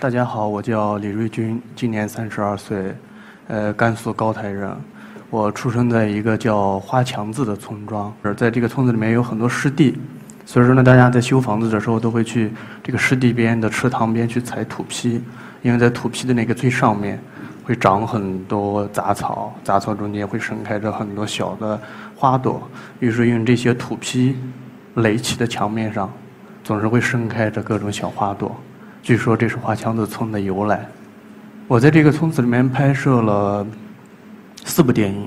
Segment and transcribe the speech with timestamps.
[0.00, 2.96] 大家好，我叫李瑞军，今年三十二岁，
[3.48, 4.74] 呃，甘肃高台人。
[5.28, 9.98] 我出生在一个叫花墙子的村庄，而在这个村子里面有很多湿地，
[10.46, 12.50] 所以说呢，大家在修房子的时候都会去
[12.82, 15.20] 这个湿地边的池塘边去采土坯，
[15.60, 17.22] 因为在土坯的那个最上面
[17.62, 21.78] 会长很多杂草，杂草中间会盛开着很多小的
[22.16, 22.62] 花朵，
[23.00, 24.34] 于是用这些土坯
[24.94, 26.10] 垒起的墙面上，
[26.64, 28.58] 总是会盛开着各种小花朵。
[29.02, 30.86] 据说这是花墙子村的由来。
[31.66, 33.66] 我在这个村子里面拍摄了。
[34.62, 35.26] 四部电影，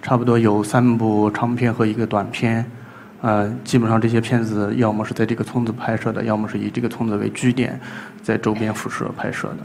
[0.00, 2.64] 差不多有三部长片和一个短片，
[3.20, 7.78] 呃，基本上这些片子要么是在这个村子拍摄的，要么是以这个村子为据点，
[8.22, 9.56] 在周边辐射拍摄的。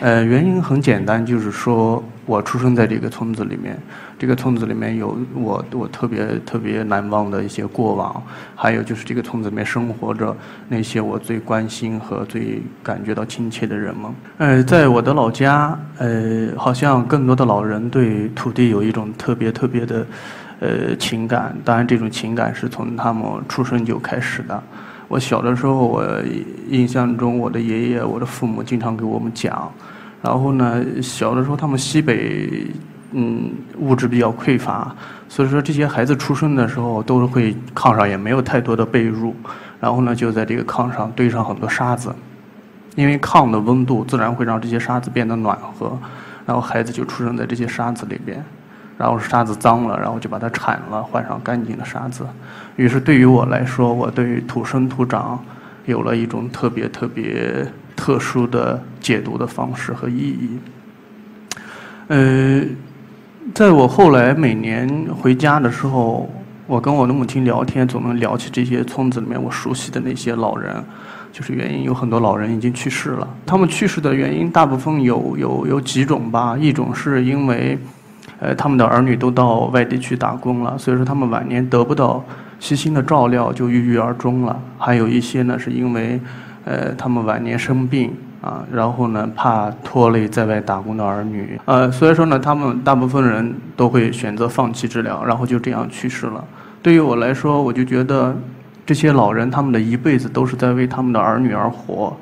[0.00, 3.76] 呃，原因很简单，就是说我出生在这个村子里面，
[4.16, 8.22] 这个村子里面有我我特别特别难忘的一些过往，
[8.54, 10.36] 还有就是这个村子里面生活着
[10.68, 14.10] 那些我最关心和最感觉到亲切的人们。
[14.36, 20.06] 呃，在我的老家，呃，好像更多的老人对土地有一种特别特别的
[20.60, 24.62] 呃情感，当然这种情感是从他们出生就开始的。
[25.08, 26.04] 我小的时候，我
[26.68, 29.72] 印象中，我的爷爷、我的父母经常给我们讲。
[30.22, 32.66] 然后呢，小的时候他们西北，
[33.12, 34.94] 嗯，物质比较匮乏，
[35.28, 39.32] 所以说这些孩子出生的时候都会炕上也没有太多的被褥，
[39.80, 42.14] 然后呢就在这个炕上堆上很多沙子，
[42.96, 45.98] 因为炕的温度自然会让这些沙子变得暖和，
[46.44, 48.44] 然后孩子就出生在这些沙子里边。
[48.98, 52.26] 然后沙子脏了，然后就把它铲了，换上干净的沙子。
[52.74, 55.38] 于是对于我来说，我对于土生土长
[55.86, 57.64] 有了一种特别特别
[58.08, 60.48] 特殊的解读的方式和意义。
[62.06, 62.62] 呃，
[63.52, 64.88] 在我后来每年
[65.20, 66.26] 回家的时候，
[66.66, 70.82] 我跟我的母亲聊天，总能聊起这些村子里面我熟悉的那些老人。
[71.30, 77.78] 就是原因有很多老人已经去世了，他们去世的原因大部分有有有几种吧，一种是因为。
[78.40, 82.24] 呃，他们的儿女都到外地去打工了，所以说他们晚年得不到
[82.60, 84.56] 悉心的照料，就郁郁而终了。
[84.78, 86.20] 还有一些呢，是因为，
[86.68, 88.12] 呃，他们晚年生病
[88.42, 96.44] 啊，然后呢，怕拖累在外打工的儿女，呃，所以说呢，他们大部分人都会选择放弃治疗，然后就这样去世了。
[96.82, 98.36] 对于我来说，我就觉得
[98.84, 102.14] 这些老人他们的一辈子都是在为他们的儿女而活，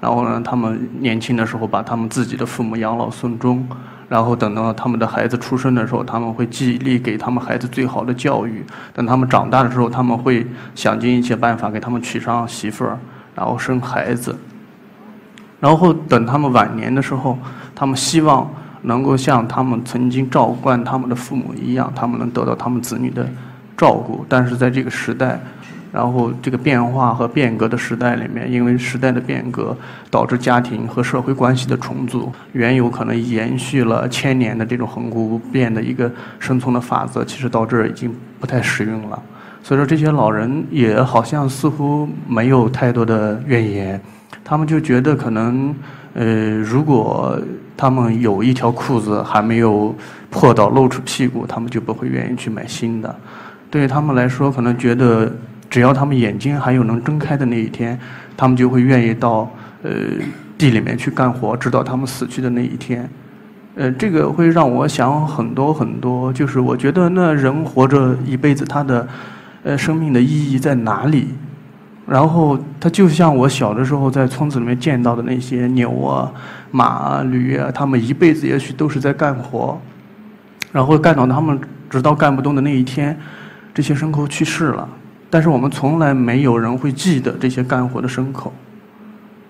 [0.00, 3.66] 然后呢，他们年轻的时候把他们自己的父母养老送终。
[4.08, 8.64] 然后等到他们的孩子出生的时候，他们会尽力给他们孩子最好的教育。
[8.94, 12.96] 等他们长大的时候，他们会想尽一切办法给他们娶上媳妇儿，
[13.38, 14.34] 然后生孩子。
[15.60, 17.38] 然后等他们晚年的时候，
[17.72, 18.50] 他们希望
[18.82, 23.24] 能够像他们曾经照惯他们的父母一样，他们能得到他们子女的
[23.76, 24.26] 照顾。
[24.28, 25.40] 但是在这个时代。
[25.90, 29.74] 然后，这个变化和变革的时代里面，因为时代的变革，
[30.10, 39.20] 导致家庭和社会关系的重组，原有可能延续了千年的这种恒古不变的一个生存的法则，其实到这儿已经不太适用了。
[39.68, 44.00] 所以说，这些老人也好像似乎没有太多的怨言，
[44.42, 45.74] 他们就觉得可能，
[46.14, 47.38] 呃，如果
[47.76, 49.94] 他们有一条裤子还没有
[50.30, 53.14] 破到露出屁股，他们就不会愿意去买新的。
[53.70, 55.30] 对于他们来说，可能觉得。
[55.70, 58.00] 只要他们眼睛还有能睁开的那一天，
[58.38, 59.46] 他们就会愿意到
[59.82, 59.90] 呃
[60.56, 63.06] 地里面去干活，直到他们死去的那一天。
[63.74, 69.06] 呃，这个会让我想很多很多，就是我觉得那人活着一辈子，他的
[69.68, 71.28] 呃生命的意义在哪里？
[72.06, 76.32] 然后他就像我小的时候在村子里面见到的那些牛啊、
[76.70, 79.78] 马啊、驴啊，他们一辈子也许都是在干活，
[80.72, 83.14] 然后干到他们直到干不动的那一天，
[83.74, 84.88] 这些牲口去世了。
[85.28, 88.50] 但是我们从来没有人会记得这些干活的牲口，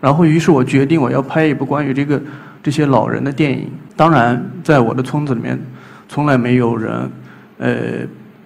[0.00, 2.20] 然后于是我决定我要拍一部关于这个
[2.60, 3.70] 这些老人的电影。
[3.94, 5.56] 当然，在我的村子里面，
[6.08, 7.08] 从来没有人
[7.58, 7.76] 呃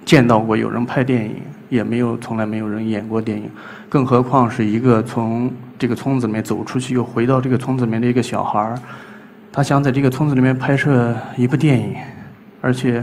[0.04, 1.36] 见到过有人拍电影，
[1.72, 3.50] 也没有从来没有人演过电影，
[3.88, 8.78] 更何况是一个从这个村子里面走出去又回到这个村子里面的一个小孩儿，
[9.50, 11.94] 他想在这个村子里面拍摄一部电影，
[12.60, 13.02] 而且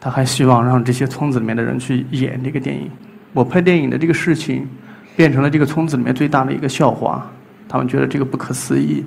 [0.00, 2.90] 他还希望让这些村子里面的人去演这个电影。
[3.34, 4.66] 我拍电影的这个事情，
[5.14, 7.30] 变成了这个村子里面最大的一个笑话，
[7.68, 9.04] 他们觉得这个不可思议，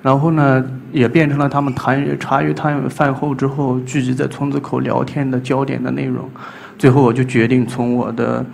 [0.00, 6.26] 然后呢，也变成了他们谈茶余谈饭后之后聚集在村子口聊天的焦点的内容。
[6.78, 8.44] 最后，我就决定从我的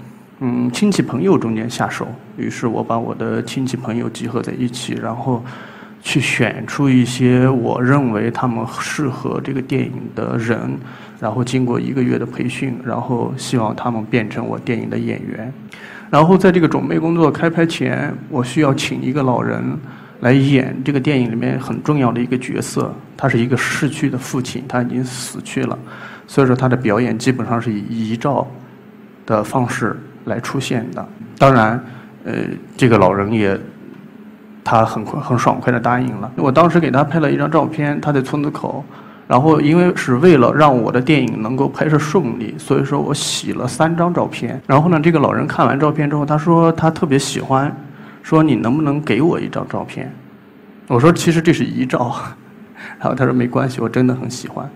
[0.40, 5.44] 嗯亲戚朋友中间下手，于是我把我的亲戚朋友集合在一起，然后
[6.02, 10.58] 去选出一些我认为他们适合这个电影的人。
[11.20, 15.52] 然后经过一个月的培训，然后希望他们变成我电影的演员。
[16.10, 19.62] 然后在这个准备工作开拍前，我需要请一个老人
[20.22, 22.92] 来演这个电影里面很重要的一个角色。
[23.16, 25.78] 他是一个逝去的父亲，他已经死去了，
[26.26, 28.44] 所以说他的表演基本上是以遗照
[29.24, 31.06] 的方式来出现的。
[31.38, 31.84] 当然，
[32.24, 32.34] 呃，
[32.76, 33.56] 这个老人也
[34.64, 36.32] 他很快很爽快的答应了。
[36.36, 38.84] 我当时给他拍了一张照片，他在村子口。
[39.28, 44.60] 然后，因为是为了让我的电影能够拍摄顺利，所以说我洗了三张照片。
[44.66, 47.74] 然后呢，这个老人看完照片之后，他说他特别喜欢，
[48.22, 50.12] 说你能不能给我一张照片？
[50.88, 52.16] 我说其实这是遗照。
[52.98, 54.68] 然后他说没关系，我真的很喜欢，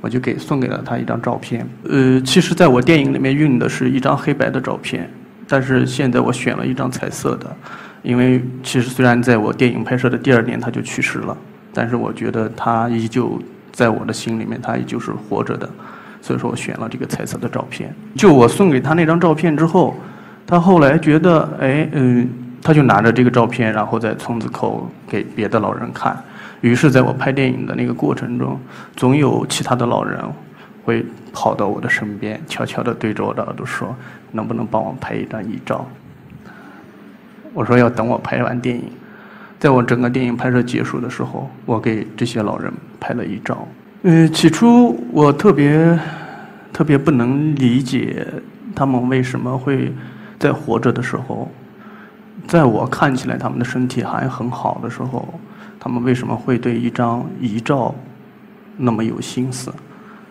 [0.00, 1.66] 我就给送给了他一张照片。
[1.84, 5.10] 呃，其实在我电影里面用的是一张黑白的照片，
[5.48, 7.56] 但是现在我选了一张彩色的，
[8.02, 11.36] 因为其实虽然在我电影拍摄的第二年他就去世了，
[11.72, 13.40] 但是我觉得他依旧。
[13.72, 15.66] 在我的心里面，他依旧是活着的，
[16.20, 17.94] 所以说我选了这个彩色的照片。
[18.16, 19.96] 就我送给他那张照片之后，
[20.44, 22.28] 他后来觉得，哎，嗯，
[22.62, 26.16] 他就拿着这个照片，然后在村子口给别的老人看。
[26.60, 28.60] 于是，在我拍电影的那个过程中，
[28.94, 30.20] 总有其他的老人
[30.84, 33.96] 会跑到我的身边，悄悄地对着我的耳朵说
[34.30, 35.86] ：“能不能帮我拍一张遗照？”
[37.54, 38.84] 我说：“要等我拍完电影。”
[39.58, 43.66] 在我整个电影拍摄结束的时候，我给这些老人拍了一照。
[44.02, 45.98] 呃，起初我特别
[46.72, 48.26] 特别不能理解
[48.74, 49.92] 他们为什么会
[50.38, 51.50] 在活着的时候，
[52.50, 55.32] 在我看起来他们的身体还很好的时候，
[55.78, 57.94] 他们为什么会对一张遗照
[58.76, 59.72] 那么有心思？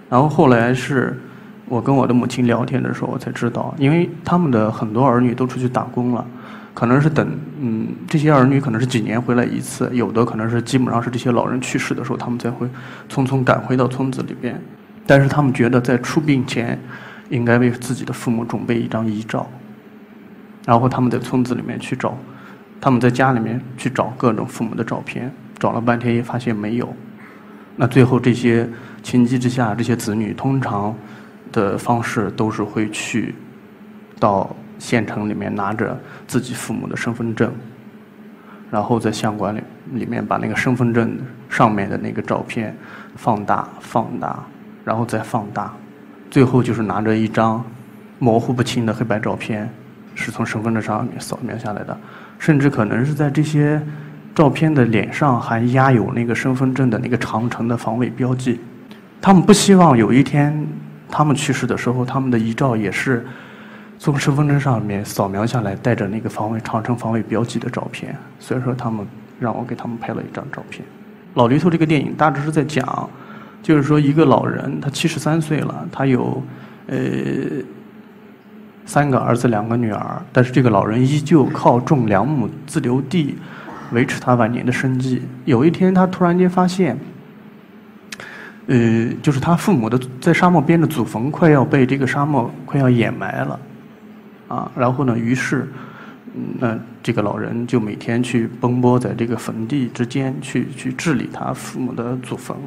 [0.10, 1.18] 然后后来是
[1.66, 6.26] 我跟我的母亲聊天的时候，我才知道，因为他们的很多儿女都出去打工了。
[6.74, 7.26] 可能是等，
[7.62, 12.68] 嗯，这些儿女可能是几年回来一次，有的可能是基本上是这些老人去世的时候，他们才会
[13.10, 14.62] 匆匆赶回到村子里边。
[15.08, 16.78] 但是他们觉得在出殡前，
[17.30, 19.50] 应该为自己的父母准备一张遗照。
[20.66, 22.18] 然后他们在村子里面去找，
[22.80, 26.94] 他们在家里面去找各种父母的照片，找了半天也发现没有。
[27.76, 28.70] 那最后这些
[29.02, 30.96] 情急之下，这些子女通常
[31.52, 33.36] 的方式都是会去
[34.20, 34.56] 到。
[34.80, 37.52] 县城里面拿着自己父母的身份证，
[38.72, 41.20] 然后在相馆里里面把那个身份证
[41.50, 42.74] 上面的那个照片
[43.18, 44.42] 放大、放大，
[44.86, 45.74] 然后再放大，
[46.32, 47.62] 最后就是拿着一张
[48.20, 49.70] 模糊不清的黑白照片，
[50.20, 51.98] 是从身份证上面扫描下来的，
[52.38, 53.82] 甚至可能是在这些
[54.36, 58.60] 照片的脸上还压有那个身份证的那个长城的防伪标记。
[59.22, 60.68] 他们不希望有一天
[61.10, 63.26] 他们去世的时候，他们的遗照也是。
[64.02, 69.06] 从身份证上面扫描下来，带着那个防伪长城防伪标记的照片，所以说他们
[69.38, 70.86] 让我给他们拍了一张照片。
[71.34, 73.10] 老驴头这个电影大致是在讲，
[73.62, 76.42] 就是说一个老人他七十三岁了，他有
[76.88, 76.98] 呃
[78.90, 83.38] 三个儿子两个女儿，但是这个老人依旧靠种两亩自留地
[83.92, 85.22] 维持他晚年的生计。
[85.46, 86.98] 有一天他突然间发现，
[88.66, 93.60] 呃，就是他父母的在沙漠边的祖坟快要被这个沙漠快要掩埋了。
[94.48, 95.16] 啊，然后呢？
[95.16, 95.68] 于是，
[96.58, 102.58] 那这个老人就每天去奔波在这个坟地之间，去去治理他父母的祖坟。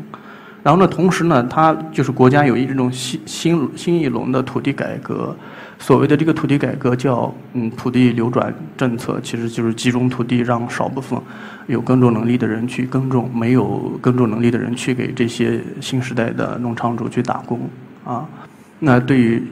[0.62, 5.34] 然后呢，同时呢，他就是国家有一种新新新一轮的土地改革。
[5.78, 11.18] 所谓的这个土地改革叫嗯土地流转政策，其实就是集中土地，让少部分
[11.66, 17.60] 有耕种能力的人去耕种，没有耕种能力的人去给这些新时代的农场主去打工。
[18.04, 18.26] 啊，
[18.78, 19.42] 那对于。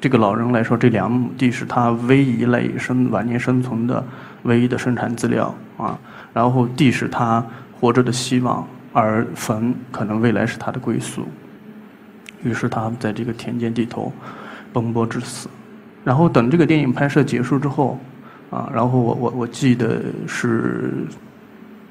[0.00, 4.06] 这个老人来说，这两亩地是他唯一类生晚年生存的
[4.42, 5.98] 唯一的生产资料啊。
[6.34, 7.42] 然后地是他
[7.80, 11.28] 活着的希望，而坟可能未来是他的归宿。
[12.42, 14.10] 于是他在这个田间地头
[14.72, 15.50] 奔波至死。
[16.04, 17.98] 然后等这个电影拍摄结束之后，
[18.50, 20.92] 啊，然后我我我记得是，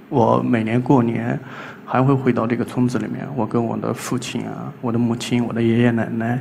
[0.10, 1.40] 我每年过年
[1.86, 6.40] 还会回到这个村子里面，我跟我的父亲啊，我的母亲，我的爷爷奶奶。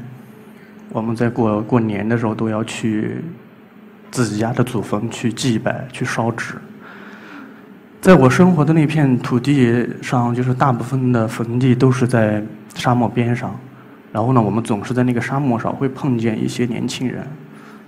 [0.91, 3.23] 我们在过过年的时候都要去
[4.11, 6.57] 自己家的祖坟去祭拜、去烧纸。
[8.03, 12.43] 在我生活的那片土地上，就是大部分的坟地都是在
[12.75, 13.55] 沙漠边上。
[14.11, 17.25] 然后呢，我们总是在那个沙漠上会碰见一些年轻人，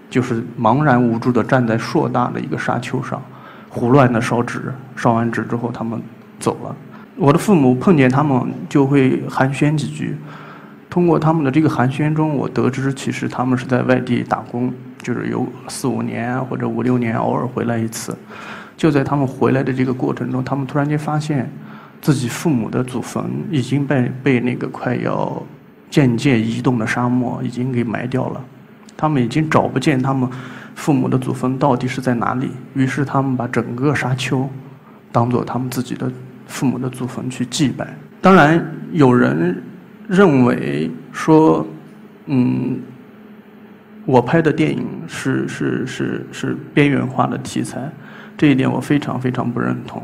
[0.09, 3.21] 就是茫然无助的站在硕大的一个沙丘上，
[3.68, 4.73] 胡乱的烧纸。
[4.94, 6.00] 烧完纸之后，他们
[6.38, 6.76] 走了。
[7.16, 10.16] 我的父母碰见他们就会寒暄几句。
[10.88, 18.16] 通过他们的这个寒暄中，我得知其实他们是在外地打工，就是有四五年或者五六年偶尔回来一次。
[18.76, 21.50] 就在他们回来的这个过程中，他们突然间发现
[22.00, 25.42] 自己父母的祖坟已经被被那个快要
[25.88, 28.44] 渐渐移动的沙漠已经给埋掉了。
[28.96, 30.28] 他们已经找不见他们
[30.74, 32.50] 父母的祖坟到底是在哪里。
[32.74, 34.48] 于是他们把整个沙丘
[35.10, 36.10] 当做他们自己的
[36.46, 37.86] 父母的祖坟去祭拜。
[38.20, 39.62] 当然，有人
[40.08, 41.66] 认为说，
[42.26, 42.80] 嗯，
[44.04, 47.90] 我拍的电影是是是是边缘化的题材，
[48.36, 50.02] 这一点我非常非常不认同。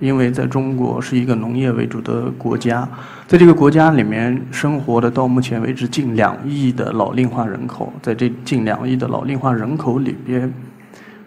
[0.00, 2.86] 因为在中国是一个农业为主的国家，
[3.28, 10.52] 在这个国家里面生活的到目前为止近两亿的老龄化人口，在这近两亿的老龄化人口里边，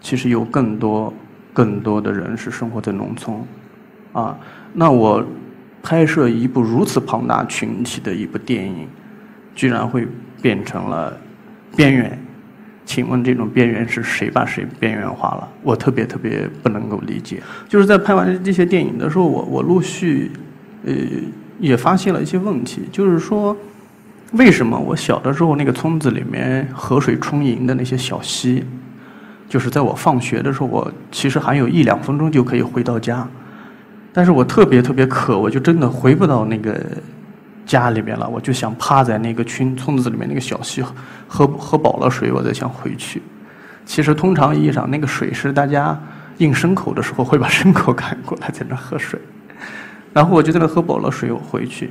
[0.02, 1.12] 其实有更多
[1.52, 3.36] 更多的人是生活在农村，
[4.12, 4.38] 啊，
[4.74, 5.24] 那我
[5.82, 8.86] 拍摄一部如此庞大群体的一部电影，
[9.54, 10.06] 居然会
[10.42, 11.18] 变成了
[11.74, 12.16] 边缘。
[12.88, 15.46] 请问这种边缘是谁把谁边缘化了？
[15.62, 17.42] 我特别特别不能够理解。
[17.68, 20.30] 就是在拍完这些电影的时候，我我陆续，
[20.86, 20.94] 呃，
[21.60, 22.88] 也发现了一些问题。
[22.90, 23.54] 就是说，
[24.32, 28.64] 为什么我小的时候那个村子里面河水充盈的那些小溪，
[29.50, 33.28] 就是在我放学的时候，我其实还有一两分钟就可以回到家，
[34.14, 36.82] 但是我特别特别渴，我就真的回不到那个。
[37.68, 40.82] 家里边了，我就想趴在那个村村子里面那个小溪
[41.28, 43.22] 喝喝饱了水，我再想回去。
[43.84, 45.96] 其实通常意义上，那个水是大家
[46.38, 49.20] 应牲口的时候会把牲口赶过来在那喝水，
[50.14, 51.90] 然后我就在那喝饱了水，我回去。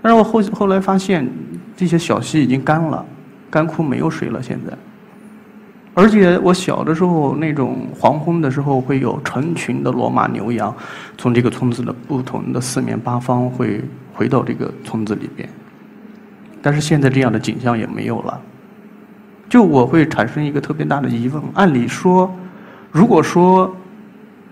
[0.00, 1.28] 但是我后后来发现，
[1.76, 3.04] 这些小溪已经干了，
[3.50, 4.40] 干枯没有水了。
[4.40, 4.72] 现在，
[5.92, 10.72] 而且我小的时候那种黄昏的时候，会有成群的骡马牛羊
[11.18, 13.82] 从这个村子的不同的四面八方会。
[14.16, 15.46] 回到这个村子里边，
[16.62, 18.40] 但是现在这样的景象也没有了。
[19.48, 22.34] 就我会产生一个特别大的疑问：按理说，
[22.90, 23.76] 如果说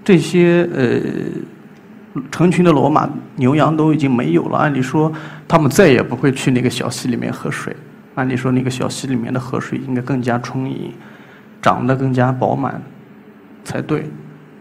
[0.04, 5.10] 这些呃成群的骡马牛羊都已经没有了，按理说
[5.48, 7.74] 他们再也不会去那个小溪里面喝水。
[8.14, 10.92] 按理说，那个小溪里面的河水应该更加充盈，
[11.62, 12.80] 长得更加饱满
[13.64, 14.08] 才对。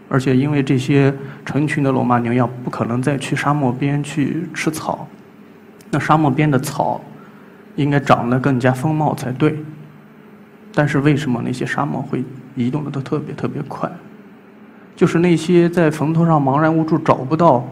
[0.08, 1.12] 而且，因为这些
[1.44, 5.08] 成群的罗马牛羊不可能再去沙漠边去吃草，
[5.90, 7.00] 那沙漠边的草
[7.76, 9.56] 应该长得更加丰茂才对。
[10.74, 12.22] 但是，为什么那些沙漠会
[12.54, 13.90] 移动的都特别特别快？
[14.94, 17.66] 就是那些在坟头上茫然无助找不到，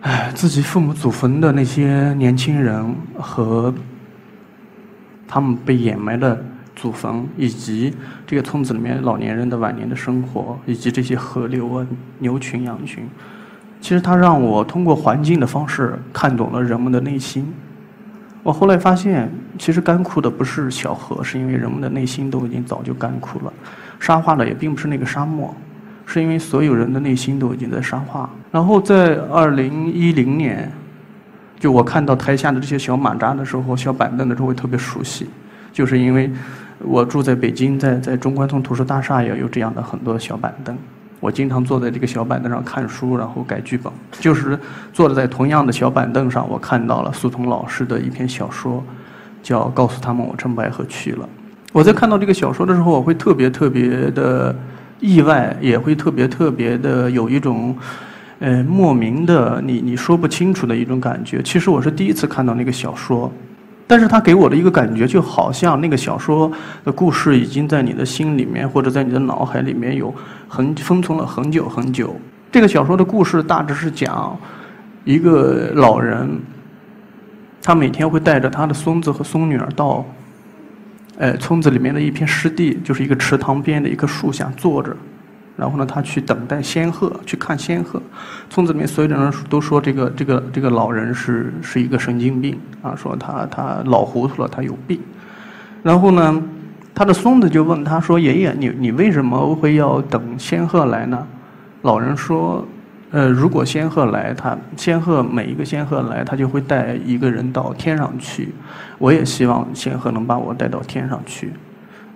[0.00, 3.72] 哎，自己父母祖坟的那些年轻人和
[5.26, 6.44] 他们被掩埋的。
[6.80, 7.94] 祖坟以及
[8.26, 11.86] 这个村子里面老年人的晚年的生活，以及这些河流啊、
[12.20, 13.06] 牛群、羊群，
[13.82, 17.52] 其实它让我通过环境的方式看懂了人们的内心。
[18.42, 23.52] 我后来发现，其实干枯的不是小河，是因为人们的内心都已经早就干枯了；
[23.98, 25.54] 沙化的也并不是那个沙漠，
[26.06, 28.30] 是因为所有人的内心都已经在沙化。
[28.50, 30.72] 然后在二零一零年，
[31.58, 35.28] 就我看到台下的这些小马扎的时候、小板凳的时候，会特别熟悉，
[35.74, 36.32] 就是因为。
[36.82, 40.76] 我住在北京，在在中关村图书大厦也有这样的很多小板凳。
[41.20, 43.92] 我经常坐在这个小板凳上看书，然后改剧本。
[44.18, 44.58] 就是
[44.90, 48.82] 坐在同样的小板凳上，我看到了苏童老师的一篇小说，
[49.42, 51.24] 叫《告诉他们我乘白鹤去了》。
[51.72, 54.56] 我在看到这个小说的时候，我会特别特别的
[54.98, 57.76] 意外，也会特别特别的有一种，
[58.38, 61.42] 呃，莫名的你你说不清楚的一种感觉。
[61.42, 63.30] 其实我是第一次看到那个小说。
[63.90, 66.48] 但是他给我的一个感觉，就好像那个小说
[66.84, 70.14] 的故事已经在你的心里面，或者在你的脑海里面有
[70.46, 72.14] 很封存了很久很久。
[72.52, 74.38] 这个小说的故事大致是讲
[75.04, 76.40] 一个老人，
[77.60, 80.06] 他每天会带着他的孙子和孙女儿到，
[81.18, 84.96] 呃，村子里面的一片湿地，就是一个池塘边的一棵树下坐着。
[85.60, 88.00] 然后呢，他去等待仙鹤，去看仙鹤。
[88.48, 94.98] 村子里面所有的人都说这个这个这个老人是是一个神经病啊，说他他老糊涂了，他有病。
[95.82, 96.42] 然后呢，
[96.94, 101.26] 他的孙子就问他说：“爷爷，你你为什么会要等仙鹤来呢？”
[101.82, 102.66] 老人说
[103.12, 108.54] ：“呃，如果仙鹤来，他仙鹤每一个仙鹤来，他就会带一个人到天上去。
[108.96, 111.52] 我也希望仙鹤能把我带到天上去。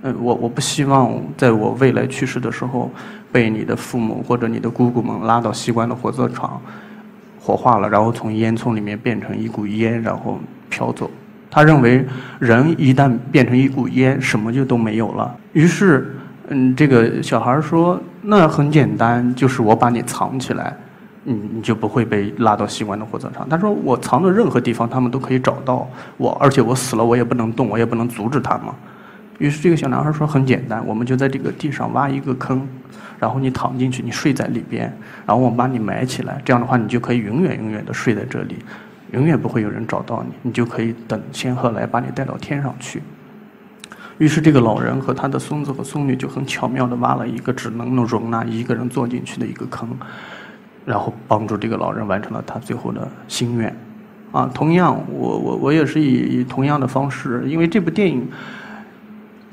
[0.00, 2.90] 嗯，我我不希望在我未来去世的时候。”
[3.34, 6.62] 被你的父母或者你的姑姑们拉到西关的火葬场，
[7.40, 10.38] 火化了，然后从烟囱里面变成一股烟，然后
[10.70, 11.10] 飘走。
[11.50, 12.06] 他认为
[12.38, 15.36] 人一旦变成一股烟，什么就都没有了。
[15.52, 16.14] 于是，
[16.46, 20.76] 嗯，这个小孩说：“那很简单，就是我把你藏起来，
[21.24, 25.88] 你你就不会被拉到西关的火葬场。”他说：“我藏的任何地方，他们都可以找到
[26.18, 28.66] 我，而且我死了，我也不能动，我也不能阻止他们。”
[29.38, 32.66] 于是这个小男孩说：“很简单，我们就在这个地上挖一个坑。”
[33.18, 34.82] 然后你躺进去，你睡在里边，
[35.24, 38.56] 然后我们把你埋起来，这样的话你就可以永远永远的睡在这里，
[39.12, 43.02] 永远不会有人找到你，你就可以等仙鹤来把你带到天上去。
[44.18, 49.88] 于是这个老人和他的孙子和孙女就很巧妙地挖了一个只能容纳一个人坐进去的一个坑，
[50.84, 53.74] 然后帮助这个老人完成了他最后的心愿。
[54.32, 58.28] 啊，同样，我我我也是以同样的方式，因为这部电影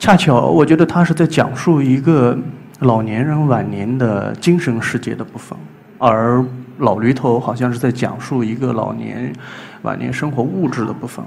[0.02, 2.36] 恰巧我觉得他是在讲述一个
[2.80, 5.56] 老年人晚年的精神世界的部分，
[6.00, 6.44] 而
[6.80, 9.32] 老驴头好像是在讲述一个老年
[9.84, 11.24] 晚年生活物质的部分。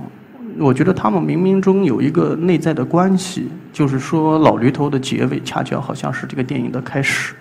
[0.58, 7.32] 我觉得他们冥冥中有一个内在的关系，就是说老驴头的结尾恰巧好像是这个电影的开始。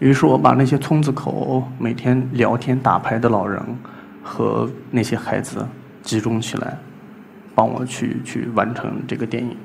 [0.00, 3.62] 于是我把那些村子口每天聊天打牌的老人
[4.24, 5.64] 和那些孩子
[6.02, 6.76] 集中起来，
[7.54, 9.56] 帮我去去完成这个电影。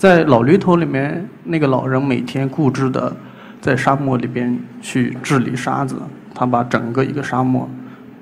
[0.00, 3.14] 在老驴头里面，那个老人每天固执的
[3.60, 5.94] 在沙漠里边去治理沙子，
[6.34, 7.68] 他把整个一个沙漠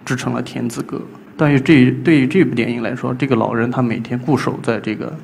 [0.04, 1.00] 织成了田字格。
[1.36, 5.16] 但是这对于这部电影来说，这个老人他每天固守在这个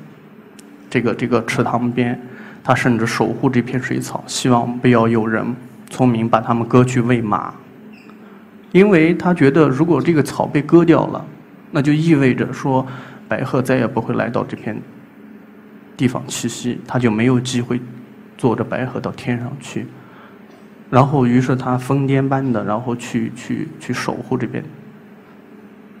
[0.89, 2.17] 这个这个池塘边，
[2.63, 5.45] 他甚至守护这片水草，希望不要有人
[5.89, 7.53] 聪明把他们割去喂马，
[8.71, 11.25] 因为他觉得如果这个草被割掉了，
[11.71, 12.87] 那就意味着说
[13.27, 14.81] 白鹤再也不会来到这片
[15.97, 17.79] 地方栖息，他就没有机会
[18.37, 19.85] 坐着白鹤到天上去。
[20.89, 24.63] 然后，于是他疯癫般的，然后去去去守护这边。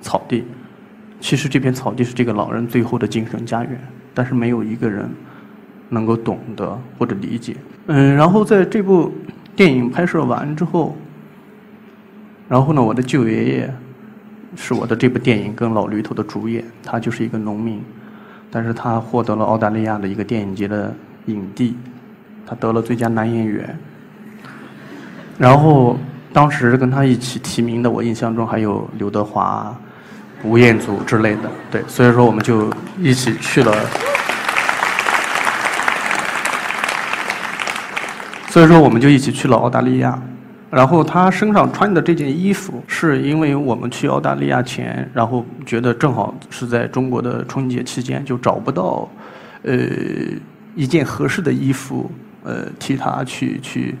[0.01, 0.43] 草地，
[1.19, 3.79] 其实这片草地是这个老人最后的精神家园，
[4.13, 5.09] 但是没有一个人
[5.89, 7.55] 能够懂得或者理解。
[7.87, 9.11] 嗯，然后在这部
[9.55, 10.95] 电影拍摄完之后，
[12.47, 13.73] 然后呢，我的舅爷爷
[14.55, 17.81] 是我的这部电影跟老驴头的主演，他就是一个农民，
[18.55, 20.95] 但是他获得了澳大利亚的一个电影节的
[21.25, 21.75] 影帝，
[22.47, 23.77] 他得了最佳男演员。
[25.37, 25.97] 然后
[26.31, 29.75] 当时跟他一起提名的，我印象中还有刘德华。
[30.43, 33.73] 吴彦祖之类的，对，所以说我们就一起去了。
[38.49, 40.17] 所以说我们就一起去了澳大利亚。
[40.75, 49.09] 然后他身上穿的这件衣服，是因为我们去澳大利亚前，然后觉得正好是在中国的春节期间，就找不到
[49.63, 49.73] 呃
[50.75, 52.11] 一件合适的衣服，
[52.43, 53.95] 呃替他去去。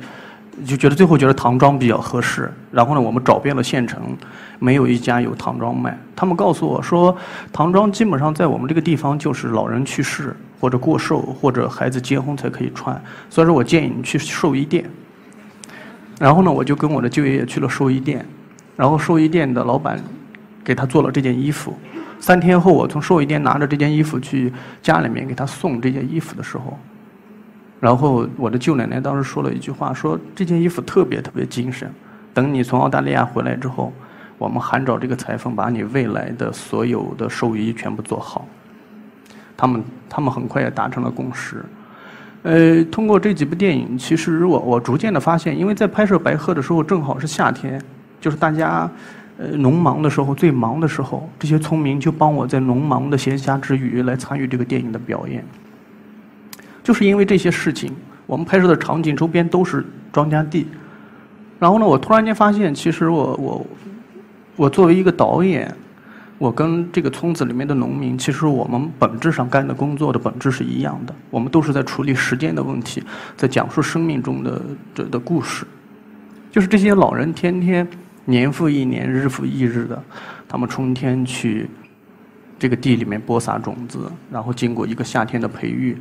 [0.65, 4.01] 就觉得最后觉得唐装比较合适，然后呢，我们找遍了县城，
[4.59, 5.97] 没有一家有唐装卖。
[6.13, 7.15] 他们告诉我说，
[7.53, 13.01] 唐装基本上在我们这个地方就是老人去世或者过寿或者孩子结婚才可以穿。
[13.29, 14.83] 所以说我建议你去寿衣店。
[16.19, 18.25] 然后呢，我就跟我的舅爷爷去了寿衣店，
[18.75, 19.99] 然后寿衣店的老板
[20.63, 21.73] 给他做了这件衣服。
[22.19, 24.51] 三天后，我从寿衣店拿着这件衣服去
[24.81, 26.77] 家里面给他送这件衣服的时候。
[27.81, 31.91] 然后我的舅奶奶当时说了一句话，说这件衣服特别特别精神，
[32.33, 33.91] 等你从澳大利亚回来之后，
[34.37, 38.47] 我们韩找这个裁缝把你未来的所有的寿衣全部做好。
[39.57, 41.63] 他们他们很快也达成了共识。
[42.45, 47.81] 呃，通过这几部电影，其实我我逐渐的发现，因为在拍摄白鹤的时候正好是夏天，
[48.21, 48.87] 就是大家
[49.39, 55.43] 呃农忙的时候最忙的时候，这些村民就帮我在农忙的闲暇之余来参与这个电影的表演。
[56.83, 57.91] 就是因为这些事情，
[58.27, 60.67] 我们拍摄的场景周边都是庄稼地，
[61.57, 63.65] 然后呢，我突然间发现，其实我我
[64.55, 65.75] 我作为一个导演，
[66.37, 73.01] 我跟这个村子里面的农民，其实我们本质上干的工作的本质是一样的，我们都是在处理时间的问题，
[73.37, 74.61] 在讲述生命中的
[74.93, 75.65] 的的故事。
[76.51, 77.87] 就是这些老人天天
[78.25, 80.03] 年复一年、日复一日的，
[80.47, 81.69] 他们春天去
[82.59, 85.97] 这个地里面播撒种子，然后经过一个夏天的培育。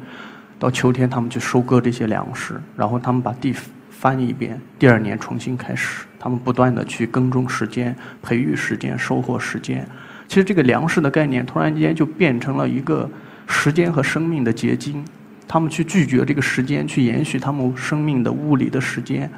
[0.58, 3.52] 到秋天，他们去收割这些粮食，然后他们把地
[3.90, 6.06] 翻一遍，第二年重新开始。
[6.18, 9.86] 他们不断的去耕种时间、培育时间、收获时间。
[10.28, 13.08] 其实这个粮食的概念突然间就变成了一个
[13.46, 15.04] 时间和生命的结晶。
[15.46, 19.30] 他们去拒绝这个时间，去延续他们生命的物理的时间。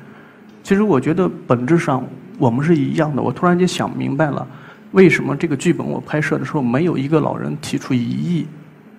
[0.62, 2.03] 其实我觉得本质上
[2.38, 3.20] 我们是一样的。
[3.20, 4.46] 我突然间想明白了，
[4.92, 8.46] 为什么这个剧本我拍摄的时候没有一个老人提出异议。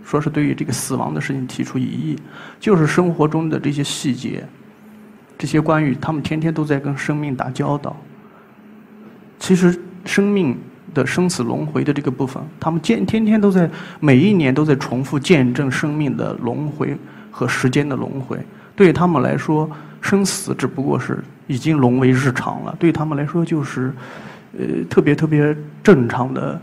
[0.04, 2.18] 说是对于这个死亡的事情提出异议，
[2.62, 4.42] 就是生活中的这些细节，
[5.38, 7.94] 这些关于他们天天都在跟生命打交道。
[9.38, 10.58] 其实生命
[10.94, 13.70] 的生死轮回的这个部分，他们见天天都在
[14.00, 16.96] 每一年都在重复见证生命的轮回
[17.32, 18.38] 和时间的轮回。
[18.76, 19.70] 对他们来说，
[20.02, 22.76] 生死只不过是已经沦为日常了。
[22.80, 23.92] 对他们来说，就是
[24.58, 26.60] 呃特别特别正常的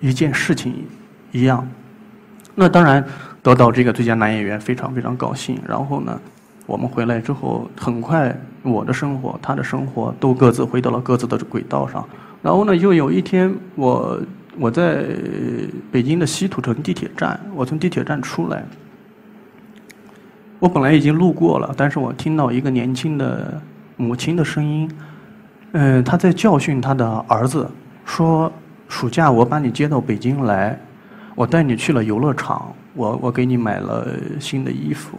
[0.00, 0.74] 一件事情
[1.32, 1.66] 一样。
[2.54, 3.04] 那当然
[3.42, 5.58] 得到这个最佳男演员非常非常高兴。
[5.68, 6.20] 然后呢，
[6.66, 12.06] 我们回来之后，很快我的生活、他的生活都各自回到了各自的轨道上。
[12.44, 14.20] 然后呢，又有一天，我
[14.58, 15.06] 我在
[15.90, 18.62] 北京的西土城地铁站，我从地铁站出来，
[20.58, 23.58] 我本来已经路过了，但是我听到一个年轻的
[23.96, 24.90] 母亲的声音，
[25.72, 27.66] 嗯，她在教训她的儿子，
[28.04, 28.52] 说
[28.88, 30.78] ：“暑假我把你接到北京来，
[31.34, 34.06] 我带你去了游乐场，我我给你买了
[34.38, 35.18] 新的衣服，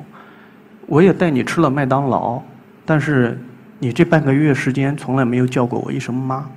[0.86, 2.40] 我也带你吃了麦当劳，
[2.86, 3.42] 但是
[3.80, 6.48] 你这半个月时间从来没有叫过我一声妈。”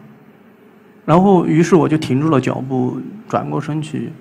[1.09, 4.13] 然后，于是我就停住了脚步，转过身去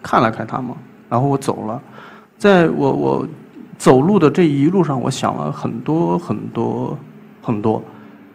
[0.00, 0.72] 看了看他们，
[1.08, 1.82] 然后我走了。
[2.38, 3.28] 在我我
[3.76, 6.96] 走路的这一路上，我想了很多很多
[7.42, 7.82] 很多。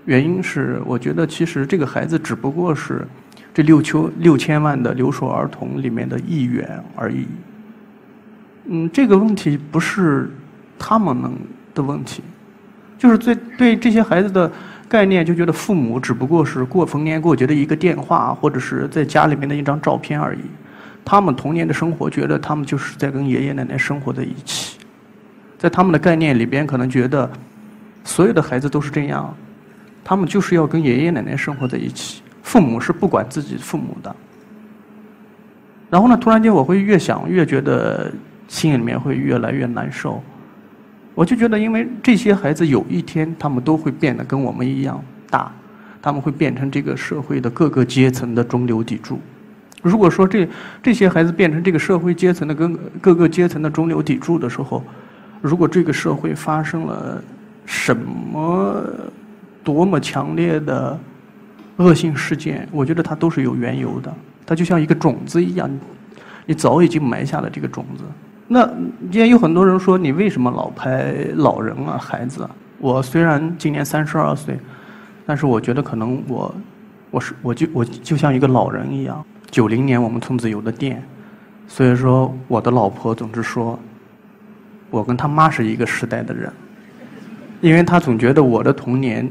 [0.03, 3.07] 原因是，我觉得其实这个孩子只不过是
[3.53, 7.25] 这六千六千万的留守儿童里面的一员而已。
[8.65, 10.29] 嗯，这个问题不是
[10.77, 11.33] 他们能
[11.73, 12.21] 的问题，
[12.97, 14.51] 就是对对这些孩子的。
[14.89, 20.39] 概念就觉得父母只不过是过逢年过节的一个电话，或者是在家里面的一张照片而已。
[21.05, 24.79] 他们童年的生活，觉得他们就是在跟爷爷奶奶生活在一起。
[25.59, 27.29] 在他们的概念里边，可能觉得
[28.03, 29.31] 所有的孩子都是这样，
[30.03, 34.15] 他们就是要跟爷爷奶奶生活在一起，父母是不管自己父母的。
[35.89, 38.11] 然后呢，突然间我会越想越觉得
[38.47, 40.23] 心里面会越来越难受。
[41.19, 45.51] 我就觉得，因为这些孩子有一天他们都会变得跟我们一样大，
[46.01, 49.19] 他们会变成这个社会的各个阶层的中流砥柱。
[49.81, 50.47] 如果说这
[50.81, 54.81] 这些孩子变成这个社会阶层的跟各个阶层的中流砥柱的时候，
[55.41, 57.21] 如果这个社会发生了
[57.65, 58.81] 什么
[59.61, 60.97] 多么强烈的
[61.75, 64.13] 恶性事件，我觉得它都是有缘由的。
[64.45, 65.69] 它就像一个种子一样，
[66.45, 68.05] 你早已经埋下了这个种子。
[68.51, 68.67] 那
[69.11, 72.49] 也有很多人说你为什么老拍老人啊孩子？
[72.79, 74.59] 我虽然今年三十二岁，
[75.23, 76.55] 但是我觉得可能我，
[77.11, 79.23] 我是我就我就像一个老人一样。
[79.51, 81.03] 九零年我们村子有的店，
[81.67, 83.77] 所以说我的老婆总是说，
[84.89, 86.51] 我跟他妈是一个时代的人，
[87.61, 89.29] 因为她总觉得我的童年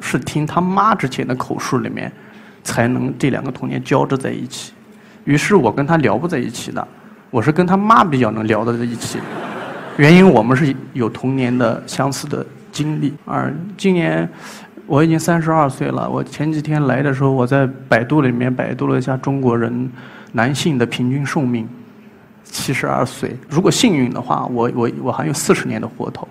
[0.00, 2.12] 是听他妈之前的口述里面，
[2.62, 4.74] 才能这两个童年交织在一起，
[5.24, 6.86] 于是我跟他聊不在一起的。
[7.34, 9.18] 我是跟他妈比较能聊得在一起，
[9.96, 13.12] 原因我们是有童年的相似的经历。
[13.24, 14.28] 而今年
[14.86, 19.90] 我已经三十二岁了，我前几天来的时候，我在百度里面百度了一下中国人
[20.30, 21.68] 男性的平均寿命，
[22.44, 23.36] 七十二岁。
[23.48, 26.28] 如果幸运的话，我我我还有四十年的活头，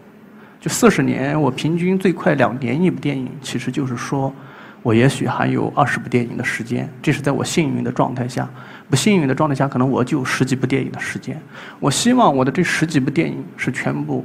[0.61, 4.33] 就四十年，我平均最快两年一部电影，其实就是说。
[4.81, 8.45] 我也许还有二十部电影的时间，这是在我幸运的状态下；
[8.93, 11.35] 不幸运的状态下，可能我就十几部电影的时间。
[11.79, 14.23] 我希望我的这十几部电影是全部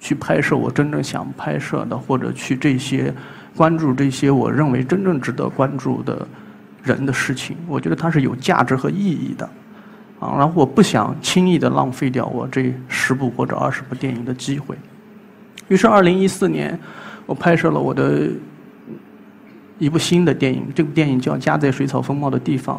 [0.00, 3.12] 去拍摄我真正想拍摄的，或者去这些
[3.54, 6.26] 关注这些我认为真正值得关注的
[6.82, 7.58] 人的事情。
[7.68, 9.44] 我觉得它是有价值和意义的，
[10.18, 14.74] 啊，然后我不想轻易的浪费掉我这十部或者二十部电影的机会。
[15.68, 16.80] 于是，二零一四年，
[17.26, 18.30] 我拍摄了我的。
[19.78, 22.78] 一部新的电影，这部电影叫《家在水草丰茂的地方》，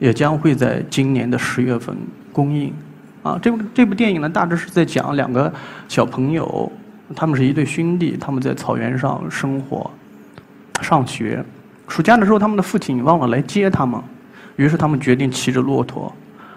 [0.00, 1.96] 也将会在今年的十月份
[2.32, 2.74] 公映。
[3.22, 5.52] 啊，这部这部电影呢，大致是在讲两个
[5.86, 6.72] 小朋友，
[7.14, 9.88] 他们是一对兄弟，他们在草原上生活、
[10.82, 11.44] 上学。
[11.86, 14.00] 暑假的时候，他们的父亲忘了来接他们，
[14.56, 16.12] 于是他们决定骑着骆驼，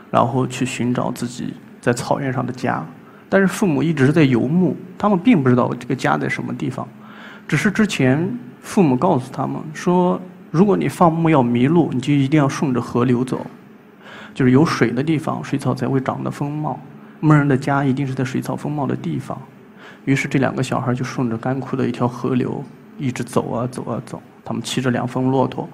[0.09, 2.83] 然后去寻找自己在草原上的家。
[3.29, 6.87] 但是父母一直是在游牧，他们并不知道这个家在什么地方，
[7.47, 8.27] 只是之前。
[8.65, 10.17] 父母告诉他们说
[10.53, 13.43] ：“如果你放牧要迷路，你就一定要顺着河流走，
[14.35, 16.79] 就是有水的地方，水草才会长得丰茂。
[17.19, 19.35] 牧人的家一定是在水草丰茂的地方。”
[20.05, 22.63] 于是这两个小孩就顺着干枯的一条河流
[22.99, 24.21] 一直走啊走啊走。
[24.45, 25.67] 他们骑着两峰骆驼，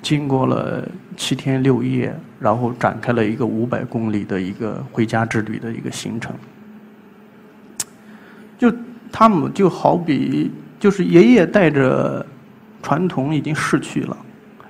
[0.00, 6.32] 经过了七天六夜，然后展开了一个五百公里的一个回家之旅的一个行程。
[8.56, 8.72] 就
[9.10, 10.48] 他们就好比。
[10.78, 12.26] 就是爷爷带着
[12.82, 14.16] 传统已经逝去了，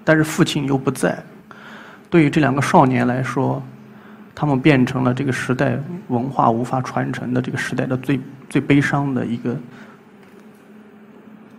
[0.04, 1.20] 但是父亲又不在。
[2.10, 3.62] 对于这两个少年来说，
[4.34, 8.20] 他们变成了这个时代文化无法传承的这个时代的最
[8.50, 9.56] 最悲伤的一个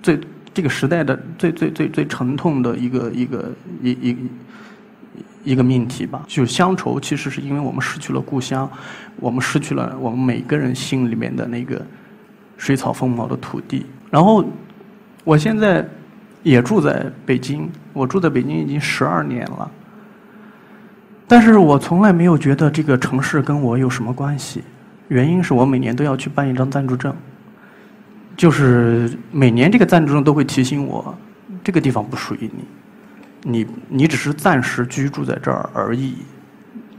[0.01, 0.19] 最
[0.53, 4.17] 这个时代的最最最最沉痛的一个一个一一
[5.43, 6.23] 一个命题吧。
[6.27, 8.69] 就乡愁，其实是因为我们失去了故乡，
[9.15, 11.83] 我们失去了我们每个人心里面的那个
[12.57, 13.85] 水草丰茂的土地。
[14.11, 14.45] 然后，
[15.23, 15.87] 我现在
[16.43, 19.71] 也住在北京，我住在北京已经十二年了。
[21.27, 24.63] 但是我从来没有觉得这个城市跟我有什么关系，
[25.07, 27.15] 原因是我每年都要去办一张暂住证，
[28.37, 31.17] 就是每年这个暂住证都会提醒我，
[31.63, 32.51] 这个地方不属于
[33.41, 36.17] 你，你你只是暂时居住在这儿而已，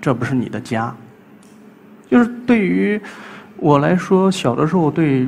[0.01, 0.93] 这不是你的家。
[2.11, 3.01] 就是对于。
[3.57, 5.27] 我来说，小的时候对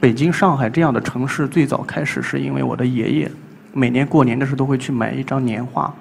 [0.00, 3.30] 北京、上海这样的城市最早开始，是因为我的爷爷
[3.74, 5.94] 每年过年的时候都会去买一张年画。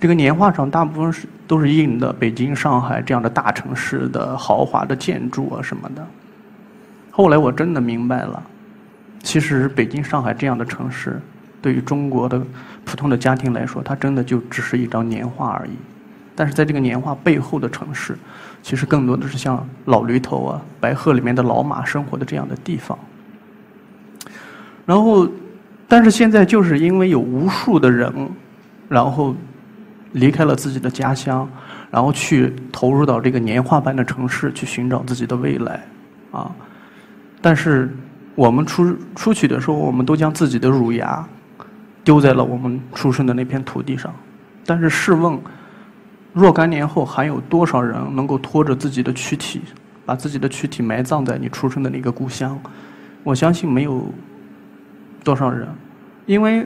[0.00, 6.06] 这个年画上大部分是都是印的北京、上海这样的大城市的豪华的建筑啊什么的。
[7.10, 8.40] 后来我真的明白了，
[9.20, 11.20] 其实北京、上海这样的城市，
[11.60, 12.40] 对于中国的
[12.84, 15.72] 普通的家庭来说，它真的就只是一张年画而已。
[16.36, 18.16] 但是在这个年画背后的城市，
[18.62, 22.96] 其实更多的是像老驴头啊、白鹤里面的老马生活的这样的地方。
[24.86, 25.28] 然后，
[25.88, 28.12] 但是现在就是因为有无数的人，
[28.88, 29.34] 然后。
[30.14, 31.50] 离开了自己的家乡，
[31.90, 35.84] 然后去投入到这个年画般的城市去寻找自己的未来，
[36.30, 36.54] 啊！
[37.40, 37.92] 但是
[38.36, 41.26] 我们出出去的时候，我们都将自己的乳牙
[42.04, 44.14] 丢在了我们出生的那片土地上。
[44.64, 45.36] 但是试问，
[46.32, 49.62] 若干年后还有多少人能够拖着自己的躯体，
[50.06, 52.56] 把自己的躯体埋葬在你出生的那个故乡？
[53.24, 54.06] 我相信没有
[55.24, 55.66] 多少人，
[56.26, 56.64] 因为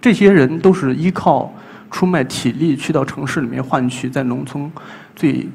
[0.00, 1.52] 这些人都是依靠。
[1.90, 4.68] 出卖体力去到城市里面换取在农村
[5.14, 5.48] 最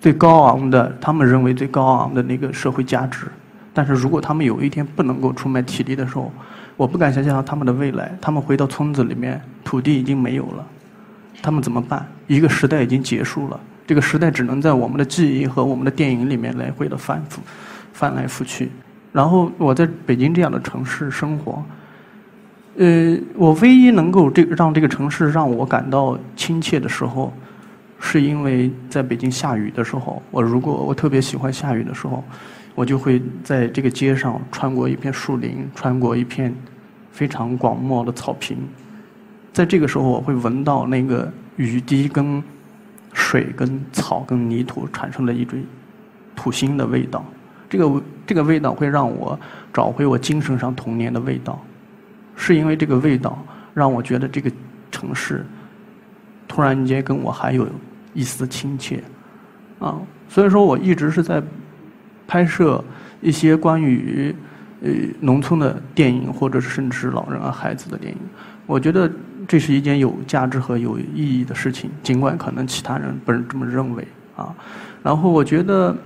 [0.00, 3.28] 最高昂的他们认为最高昂的那个社会价值，
[3.72, 6.32] 但是如果他们有一天不能够出卖体力的时候，
[6.76, 8.10] 我不敢想象他们的未来。
[8.20, 10.66] 他们回到村子里面，土地已经没有了，
[11.40, 12.04] 他们怎么办？
[12.26, 17.40] 一个时代已经结束了，这个时代只能在我们的记忆和我们的电影里面来回的反复
[17.92, 18.72] 翻来覆去。
[19.14, 21.64] 然后我在北京这样的城市生活。
[22.76, 27.32] 呃，我唯一能够这让这个城市让我感到亲切的时候，
[28.00, 32.24] 是因为在北京下雨的时候，我如果我特别喜欢下雨的时候，
[32.74, 36.52] 我就会在这个街上穿过一片树林，穿过一片
[37.12, 38.58] 非常广袤的草坪，
[39.52, 42.42] 在这个时候我会闻到那个雨滴跟
[43.12, 45.56] 水跟草跟泥土产生的一种
[46.34, 47.24] 土腥的味道，
[47.70, 49.38] 这个这个味道会让我
[49.72, 51.62] 找回我精神上童年的味道。
[52.36, 53.38] 是因为这个味道
[53.72, 54.50] 让我觉得这个
[54.90, 55.46] 城市
[56.48, 57.64] 突然间跟我还有
[58.12, 59.02] 一丝亲切，
[59.78, 59.96] 啊，
[60.28, 61.42] 所以说我一直是在
[62.26, 62.82] 拍摄
[63.20, 64.34] 一些关于
[64.82, 68.18] 呃农村的电影，或者是甚至是老人啊孩子的电影。
[68.66, 69.10] 我觉得
[69.46, 74.06] 这是一件有价值和有意义的事情，尽管可能其他人不是这么认为
[74.36, 74.52] 啊。
[75.02, 75.96] 然后我觉得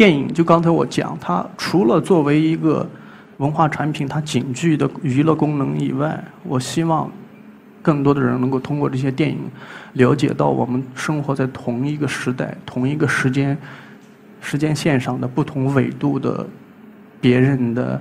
[0.00, 2.88] 电影就刚才我讲，它除了作为一个。
[3.36, 7.10] 文化产品它仅具的娱乐功能以外，我希望
[7.80, 9.38] 更多的人能够通过这些电影
[9.94, 13.56] 了解到我们生活在同一个时代、同一个时间
[14.42, 16.46] 时间线上的不同纬度的
[17.18, 17.98] 别人的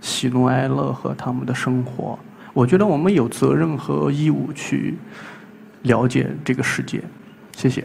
[0.00, 2.18] 喜怒哀乐和他们的生活。
[2.52, 4.96] 我觉得我们有责任和义务去
[5.82, 7.00] 了解这个世界。
[7.56, 7.84] 谢谢。